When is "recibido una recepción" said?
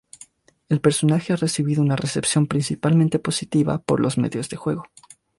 1.35-2.47